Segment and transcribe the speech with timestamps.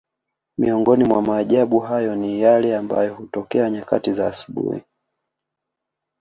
[0.57, 4.81] Miongoni mwa maajabu hayo ni yale ambayo hutokea nyakati za asubuhi